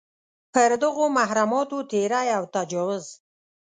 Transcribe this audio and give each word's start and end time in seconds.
پر 0.53 0.71
دغو 0.81 1.05
محرماتو 1.17 1.77
تېری 1.91 2.27
او 2.37 2.43
تجاوز. 2.55 3.05